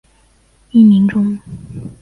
[0.71, 1.39] 艺名中。